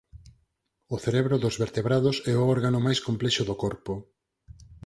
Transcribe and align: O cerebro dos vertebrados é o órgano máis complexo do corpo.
O 0.95 0.97
cerebro 1.03 1.35
dos 1.43 1.55
vertebrados 1.63 2.15
é 2.31 2.33
o 2.37 2.45
órgano 2.55 2.79
máis 2.85 2.99
complexo 3.07 3.43
do 3.49 3.55
corpo. 3.63 3.93